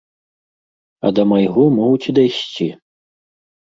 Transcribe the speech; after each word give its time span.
А 1.09 1.13
да 1.19 1.27
майго 1.33 1.69
могуць 1.79 2.03
і 2.09 2.19
дайсці. 2.23 2.73